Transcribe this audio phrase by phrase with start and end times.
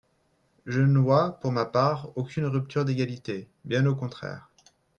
[0.65, 4.49] Je ne vois, pour ma part, aucune rupture d’égalité, bien au contraire.